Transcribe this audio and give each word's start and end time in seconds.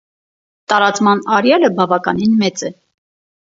Տարածման 0.73 1.21
արեալը 1.37 1.71
բավականին 1.77 2.35
մեծ 2.43 2.67
է։ 2.73 2.75